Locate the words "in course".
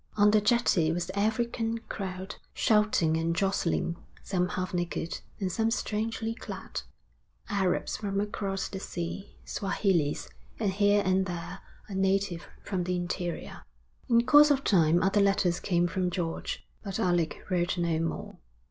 14.09-14.49